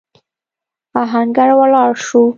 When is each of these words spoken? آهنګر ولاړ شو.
آهنګر 1.01 1.49
ولاړ 1.59 1.91
شو. 2.05 2.21